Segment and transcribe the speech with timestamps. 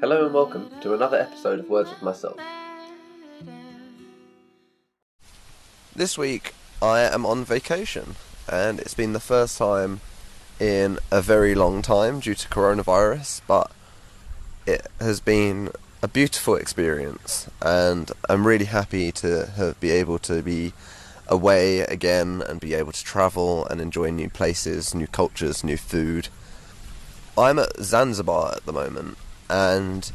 [0.00, 2.38] Hello and welcome to another episode of Words with Myself.
[5.96, 8.14] This week I am on vacation,
[8.48, 9.98] and it's been the first time
[10.60, 13.72] in a very long time due to coronavirus, but
[14.66, 20.42] it has been a beautiful experience, and I'm really happy to have, be able to
[20.42, 20.74] be
[21.26, 26.28] away again and be able to travel and enjoy new places, new cultures, new food.
[27.36, 29.18] I'm at Zanzibar at the moment,
[29.48, 30.10] and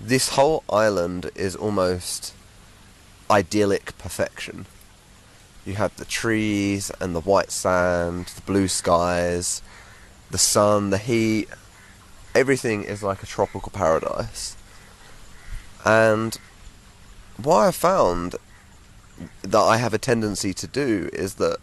[0.00, 2.34] this whole island is almost
[3.30, 4.66] idyllic perfection.
[5.64, 9.62] You have the trees and the white sand, the blue skies,
[10.30, 11.48] the sun, the heat.
[12.34, 14.56] Everything is like a tropical paradise.
[15.84, 16.36] And
[17.42, 18.36] what I found
[19.42, 21.58] that I have a tendency to do is that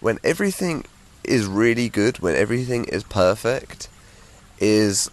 [0.00, 0.84] when everything
[1.24, 3.88] is really good, when everything is perfect,
[4.58, 5.10] is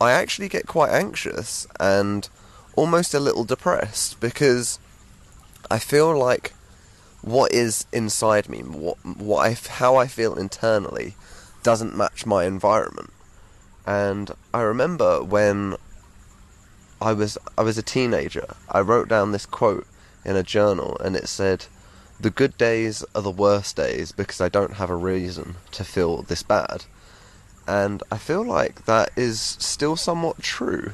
[0.00, 2.28] I actually get quite anxious and
[2.74, 4.78] almost a little depressed because
[5.70, 6.52] I feel like
[7.22, 11.16] what is inside me, what what I how I feel internally,
[11.62, 13.12] doesn't match my environment.
[13.86, 15.76] And I remember when
[17.00, 19.86] I was I was a teenager, I wrote down this quote
[20.24, 21.66] in a journal, and it said,
[22.20, 26.22] "The good days are the worst days because I don't have a reason to feel
[26.22, 26.84] this bad."
[27.66, 30.92] And I feel like that is still somewhat true.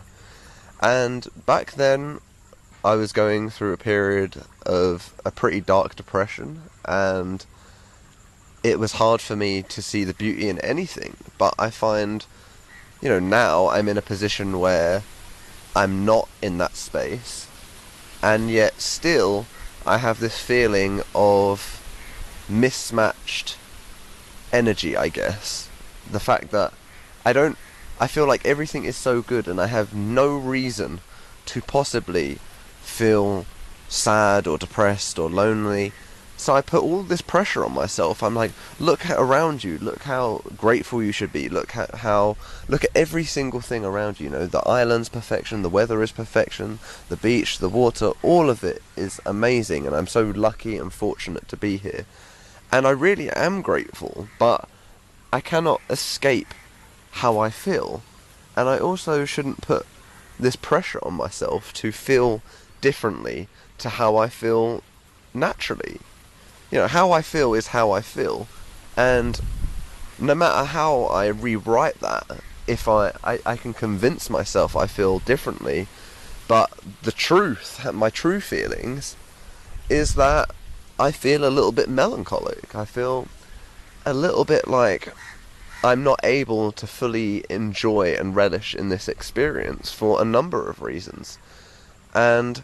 [0.80, 2.20] And back then,
[2.84, 7.44] I was going through a period of a pretty dark depression, and
[8.64, 11.16] it was hard for me to see the beauty in anything.
[11.38, 12.26] But I find,
[13.00, 15.02] you know, now I'm in a position where
[15.76, 17.46] I'm not in that space,
[18.20, 19.46] and yet still
[19.86, 21.80] I have this feeling of
[22.48, 23.56] mismatched
[24.52, 25.68] energy, I guess.
[26.10, 26.72] The fact that
[27.24, 27.56] I don't,
[28.00, 31.00] I feel like everything is so good, and I have no reason
[31.46, 32.38] to possibly
[32.80, 33.46] feel
[33.88, 35.92] sad or depressed or lonely.
[36.36, 38.20] So I put all this pressure on myself.
[38.22, 39.78] I'm like, look around you.
[39.78, 41.48] Look how grateful you should be.
[41.48, 42.36] Look how, how
[42.66, 44.24] look at every single thing around you.
[44.24, 48.64] You know, the island's perfection, the weather is perfection, the beach, the water, all of
[48.64, 52.06] it is amazing, and I'm so lucky and fortunate to be here.
[52.72, 54.68] And I really am grateful, but
[55.32, 56.54] I cannot escape
[57.12, 58.02] how I feel.
[58.56, 59.86] And I also shouldn't put
[60.38, 62.42] this pressure on myself to feel
[62.80, 63.48] differently
[63.78, 64.82] to how I feel
[65.32, 66.00] naturally.
[66.70, 68.48] You know, how I feel is how I feel,
[68.96, 69.40] and
[70.18, 72.24] no matter how I rewrite that,
[72.66, 75.88] if I, I, I can convince myself I feel differently,
[76.48, 76.70] but
[77.02, 79.16] the truth, my true feelings,
[79.90, 80.50] is that
[80.98, 82.74] I feel a little bit melancholic.
[82.74, 83.28] I feel
[84.04, 85.12] a little bit like
[85.84, 90.80] I'm not able to fully enjoy and relish in this experience for a number of
[90.80, 91.38] reasons.
[92.14, 92.62] And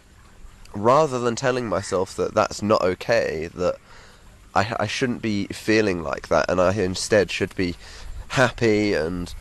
[0.73, 3.75] rather than telling myself that that's not okay, that
[4.55, 7.75] I, I shouldn't be feeling like that, and I instead should be
[8.29, 9.33] happy and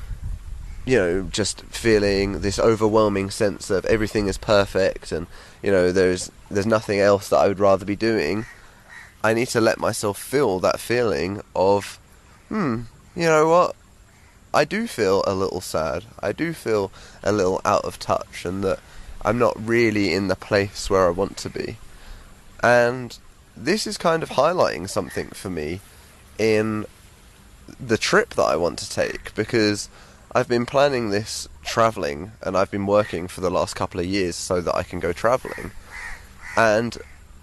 [0.87, 5.27] you know just feeling this overwhelming sense of everything is perfect and
[5.63, 8.47] you know there's there's nothing else that I would rather be doing.
[9.23, 11.99] I need to let myself feel that feeling of
[12.49, 12.83] hmm,
[13.15, 13.77] you know what?
[14.55, 16.05] I do feel a little sad.
[16.21, 16.91] I do feel
[17.23, 18.81] a little out of touch and that
[19.23, 21.77] I'm not really in the place where I want to be.
[22.63, 23.19] And
[23.57, 25.81] this is kind of highlighting something for me
[26.39, 26.87] in
[27.79, 29.89] the trip that I want to take because
[30.33, 34.37] I've been planning this travelling and I've been working for the last couple of years
[34.37, 35.73] so that I can go travelling.
[36.57, 36.97] And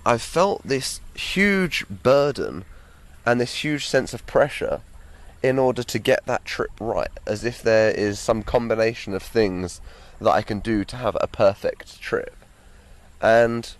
[0.05, 2.66] I've felt this huge burden
[3.25, 4.81] and this huge sense of pressure
[5.41, 9.81] in order to get that trip right, as if there is some combination of things
[10.19, 12.35] that I can do to have a perfect trip.
[13.21, 13.71] And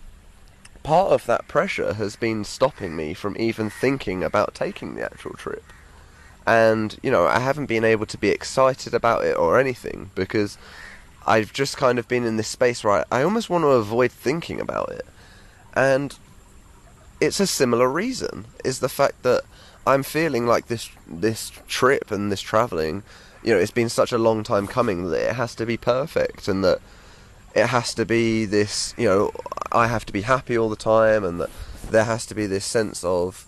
[0.82, 5.32] part of that pressure has been stopping me from even thinking about taking the actual
[5.32, 5.64] trip.
[6.46, 10.58] And, you know, I haven't been able to be excited about it or anything because
[11.26, 14.12] I've just kind of been in this space where I, I almost want to avoid
[14.12, 15.04] thinking about it.
[15.76, 16.18] And
[17.20, 19.44] it's a similar reason, is the fact that
[19.86, 23.04] I'm feeling like this this trip and this travelling
[23.46, 26.48] you know, it's been such a long time coming that it has to be perfect
[26.48, 26.80] and that
[27.54, 29.30] it has to be this, you know,
[29.70, 31.50] I have to be happy all the time and that
[31.88, 33.46] there has to be this sense of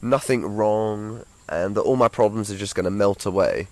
[0.00, 3.68] nothing wrong and that all my problems are just going to melt away.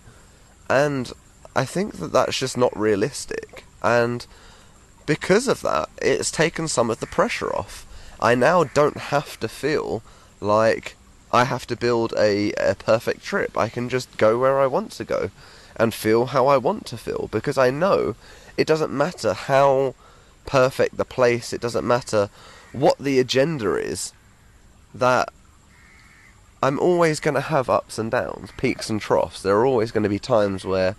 [0.69, 1.11] And
[1.57, 3.65] I think that that's just not realistic.
[3.83, 4.27] And
[5.07, 7.87] because of that, it's taken some of the pressure off.
[8.23, 10.01] I now don't have to feel
[10.41, 10.95] like
[11.33, 13.59] I have to build a, a perfect trip.
[13.59, 15.31] I can just go where I want to go
[15.75, 18.15] and feel how I want to feel because I know
[18.57, 19.97] it doesn't matter how
[20.47, 22.31] perfect the place, it doesn't matter
[22.73, 24.13] what the agenda is,
[24.95, 25.31] that
[26.63, 29.43] I'm always going to have ups and downs, peaks and troughs.
[29.43, 30.95] There are always going to be times where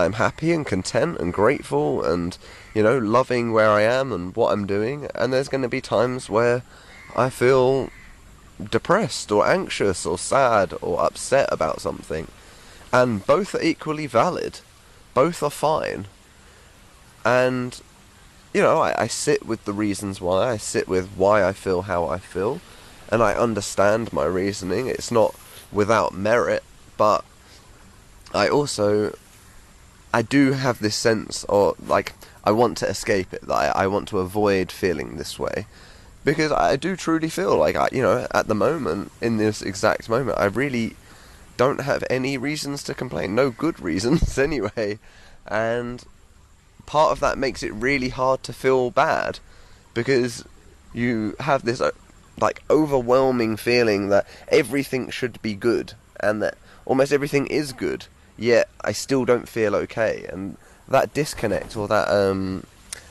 [0.00, 2.36] I'm happy and content and grateful and,
[2.74, 5.08] you know, loving where I am and what I'm doing.
[5.14, 6.62] And there's going to be times where
[7.16, 7.90] I feel
[8.70, 12.28] depressed or anxious or sad or upset about something.
[12.92, 14.60] And both are equally valid.
[15.14, 16.06] Both are fine.
[17.24, 17.80] And,
[18.52, 20.50] you know, I, I sit with the reasons why.
[20.50, 22.60] I sit with why I feel how I feel
[23.10, 24.86] and I understand my reasoning.
[24.86, 25.34] It's not
[25.72, 26.62] without merit,
[26.96, 27.24] but
[28.32, 29.16] I also
[30.12, 32.14] I do have this sense or like
[32.44, 33.42] I want to escape it.
[33.42, 35.66] That I, I want to avoid feeling this way
[36.24, 40.08] because I do truly feel like I, you know, at the moment in this exact
[40.08, 40.96] moment, I really
[41.56, 43.34] don't have any reasons to complain.
[43.34, 44.98] No good reasons anyway,
[45.46, 46.04] and
[46.86, 49.38] part of that makes it really hard to feel bad
[49.94, 50.44] because
[50.92, 51.90] you have this uh,
[52.40, 58.06] like overwhelming feeling that everything should be good and that almost everything is good,
[58.36, 60.26] yet I still don't feel okay.
[60.28, 60.56] And
[60.88, 62.64] that disconnect or that um,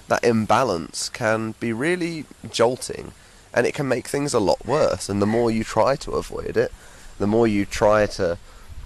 [0.08, 3.14] that imbalance can be really jolting,
[3.54, 5.10] and it can make things a lot worse.
[5.10, 6.72] And the more you try to avoid it,
[7.18, 8.38] the more you try to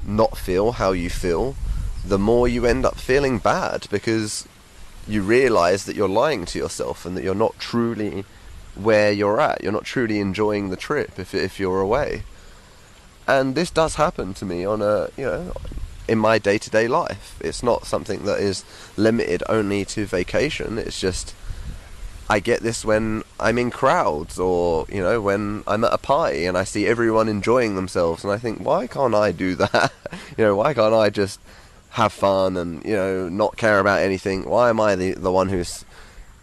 [0.06, 1.56] not feel how you feel,
[2.06, 4.48] the more you end up feeling bad because
[5.08, 8.26] you realize that you're lying to yourself and that you're not truly
[8.76, 9.64] where you're at.
[9.64, 12.24] You're not truly enjoying the trip if if you're away.
[13.28, 15.54] And this does happen to me on a you know
[16.08, 17.38] in my day to day life.
[17.42, 18.66] It's not something that is
[18.98, 20.78] limited only to vacation.
[20.78, 21.34] It's just
[22.30, 26.46] I get this when I'm in crowds or, you know, when I'm at a party
[26.46, 29.92] and I see everyone enjoying themselves and I think, why can't I do that?
[30.38, 31.40] you know, why can't I just
[31.92, 34.50] have fun and, you know, not care about anything?
[34.50, 35.86] Why am I the, the one who's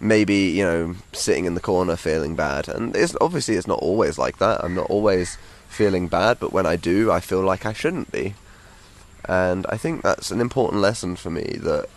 [0.01, 4.17] maybe you know sitting in the corner feeling bad and it's obviously it's not always
[4.17, 5.37] like that i'm not always
[5.69, 8.35] feeling bad but when i do i feel like i shouldn't be
[9.29, 11.89] and i think that's an important lesson for me that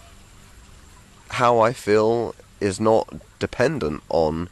[1.30, 4.50] how i feel is not dependent on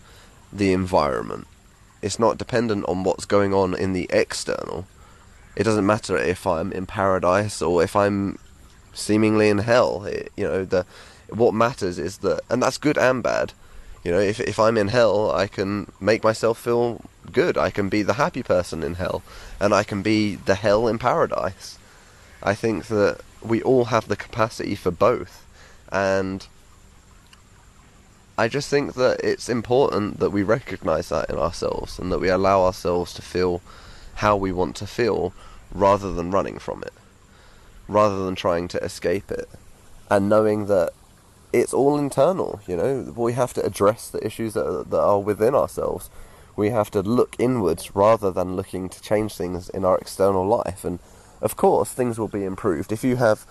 [0.51, 1.47] the environment
[2.01, 4.85] it's not dependent on what's going on in the external
[5.55, 8.37] it doesn't matter if i'm in paradise or if i'm
[8.93, 10.85] seemingly in hell it, you know the
[11.33, 13.53] what matters is that, and that's good and bad.
[14.03, 17.01] You know, if if I'm in hell, I can make myself feel
[17.31, 17.57] good.
[17.57, 19.21] I can be the happy person in hell,
[19.59, 21.77] and I can be the hell in paradise.
[22.43, 25.45] I think that we all have the capacity for both,
[25.91, 26.47] and
[28.37, 32.29] I just think that it's important that we recognize that in ourselves and that we
[32.29, 33.61] allow ourselves to feel
[34.15, 35.33] how we want to feel
[35.71, 36.93] rather than running from it,
[37.87, 39.47] rather than trying to escape it,
[40.09, 40.91] and knowing that
[41.53, 42.61] it's all internal.
[42.67, 46.09] You know, we have to address the issues that are, that are within ourselves.
[46.55, 50.83] We have to look inwards rather than looking to change things in our external life.
[50.83, 50.99] And
[51.41, 52.91] of course, things will be improved.
[52.91, 53.45] If you have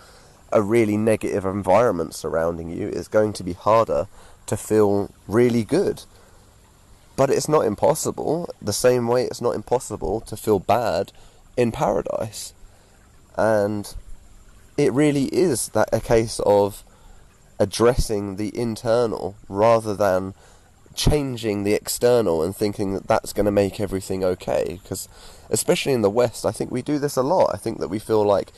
[0.52, 4.06] a really negative environment surrounding you, it's going to be harder
[4.46, 6.04] to feel really good.
[7.16, 8.48] But it's not impossible.
[8.60, 11.12] The same way it's not impossible to feel bad
[11.56, 12.54] in paradise.
[13.37, 13.94] And
[14.76, 16.82] it really is that a case of
[17.58, 20.35] addressing the internal rather than
[20.94, 24.80] changing the external and thinking that that's going to make everything okay.
[24.82, 25.09] Because,
[25.50, 27.50] especially in the West, I think we do this a lot.
[27.52, 28.52] I think that we feel like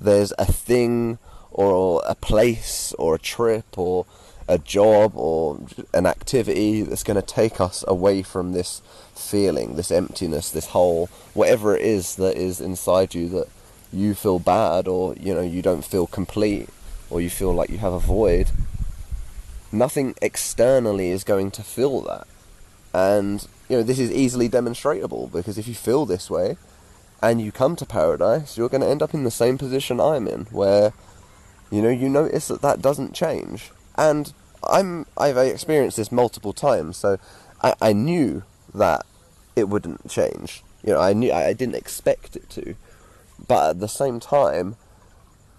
[0.00, 1.18] there's a thing
[1.50, 4.06] or a place or a trip or
[4.48, 5.60] a job or
[5.92, 8.80] an activity that's going to take us away from this
[9.14, 13.48] feeling, this emptiness, this hole, whatever it is that is inside you that
[13.92, 16.68] you feel bad or you know you don't feel complete
[17.10, 18.50] or you feel like you have a void,
[19.72, 22.26] nothing externally is going to fill that.
[22.92, 26.56] And, you know, this is easily demonstrable because if you feel this way
[27.22, 30.26] and you come to paradise, you're going to end up in the same position I'm
[30.26, 30.92] in, where,
[31.70, 33.70] you know, you notice that that doesn't change.
[33.96, 34.32] And
[34.64, 37.18] I'm, I've experienced this multiple times, so
[37.62, 38.44] I, I knew
[38.74, 39.04] that
[39.56, 40.62] it wouldn't change.
[40.84, 42.76] You know, I knew I didn't expect it to,
[43.46, 44.76] but at the same time,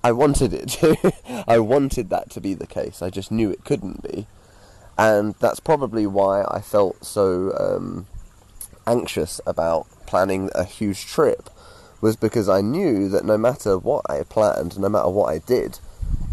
[0.04, 1.44] I wanted it to.
[1.48, 3.02] I wanted that to be the case.
[3.02, 4.28] I just knew it couldn't be.
[5.00, 8.06] And that's probably why I felt so um,
[8.86, 11.50] anxious about planning a huge trip,
[12.02, 15.80] was because I knew that no matter what I planned, no matter what I did,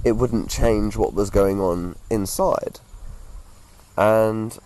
[0.04, 2.80] it wouldn't change what was going on inside.
[3.96, 4.58] And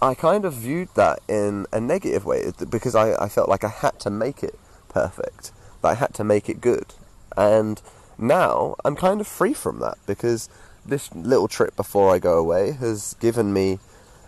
[0.00, 3.68] I kind of viewed that in a negative way because I, I felt like I
[3.68, 5.50] had to make it perfect,
[5.82, 6.94] that I had to make it good.
[7.36, 7.82] And
[8.16, 10.48] now I'm kind of free from that because
[10.86, 13.78] this little trip before I go away has given me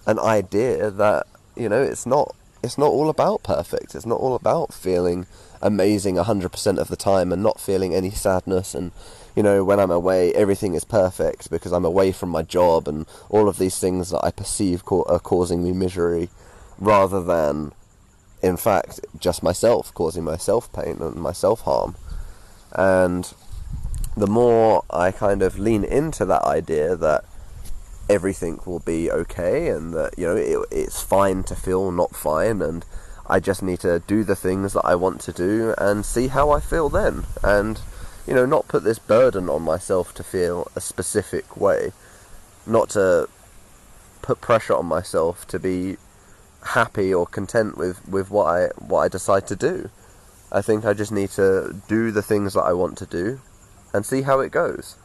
[0.06, 3.94] an idea that you know it's not it's not all about perfect.
[3.94, 5.26] It's not all about feeling
[5.62, 8.92] amazing 100% of the time and not feeling any sadness and
[9.34, 13.06] you know when I'm away everything is perfect because I'm away from my job and
[13.30, 16.28] all of these things that I perceive are causing me misery
[16.78, 17.72] rather than
[18.42, 21.96] in fact just myself causing myself pain and myself harm
[22.72, 23.32] and
[24.16, 27.24] the more I kind of lean into that idea that
[28.08, 32.62] everything will be okay and that you know it, it's fine to feel not fine
[32.62, 32.84] and
[33.28, 36.50] I just need to do the things that I want to do and see how
[36.50, 37.24] I feel then.
[37.42, 37.80] And
[38.26, 41.92] you know not put this burden on myself to feel a specific way.
[42.66, 43.28] Not to
[44.22, 45.96] put pressure on myself to be
[46.64, 49.90] happy or content with, with what I what I decide to do.
[50.52, 53.40] I think I just need to do the things that I want to do
[53.96, 54.96] and see how it goes.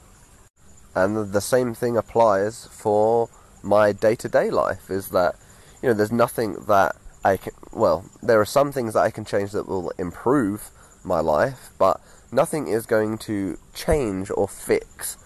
[0.93, 3.29] And the same thing applies for
[3.63, 5.36] my day-to-day life is that
[5.81, 9.24] you know there's nothing that I can well there are some things that I can
[9.24, 10.71] change that will improve
[11.03, 15.17] my life but nothing is going to change or fix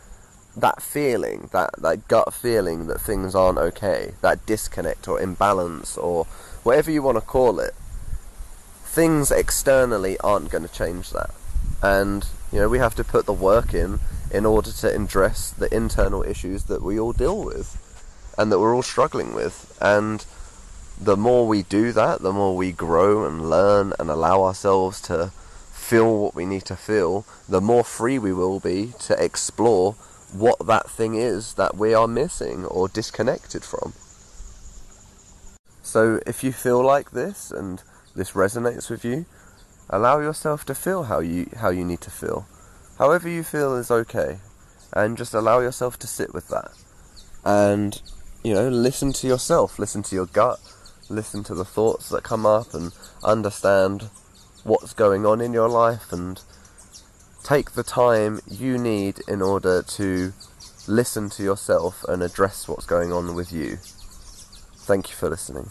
[0.58, 6.26] that feeling that that gut feeling that things aren't okay that disconnect or imbalance or
[6.66, 7.74] whatever you want to call it.
[8.84, 11.30] Things externally aren't going to change that.
[11.82, 12.26] And
[12.56, 14.00] you know we have to put the work in
[14.32, 17.76] in order to address the internal issues that we all deal with
[18.38, 19.78] and that we're all struggling with.
[19.82, 20.26] And
[21.00, 25.34] the more we do that, the more we grow and learn and allow ourselves to
[25.74, 29.92] feel what we need to feel, the more free we will be to explore
[30.32, 33.92] what that thing is that we are missing or disconnected from.
[35.84, 37.84] So if you feel like this and
[38.16, 39.26] this resonates with you,
[39.90, 42.48] allow yourself to feel how you how you need to feel.
[42.98, 44.40] However you feel is okay.
[44.94, 46.72] And just allow yourself to sit with that.
[47.44, 48.02] And,
[48.44, 50.60] you know, listen to yourself, listen to your gut,
[51.10, 54.10] listen to the thoughts that come up, and understand
[54.64, 56.42] what's going on in your life and
[57.44, 60.34] take the time you need in order to
[60.88, 63.78] listen to yourself and address what's going on with you.
[64.78, 65.70] Thank you for listening.